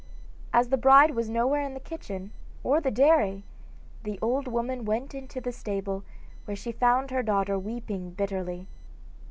[0.51, 2.31] As the bride was nowhere in the kitchen
[2.63, 3.43] or the dairy,
[4.01, 6.03] the old woman went into the stable,
[6.45, 8.67] where she found her daughter weeping bitterly.